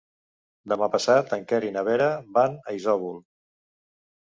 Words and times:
Demà 0.71 0.87
passat 0.95 1.35
en 1.37 1.43
Quer 1.51 1.61
i 1.67 1.69
na 1.77 1.85
Vera 1.91 2.09
van 2.39 2.59
a 2.73 2.77
Isòvol. 2.81 3.23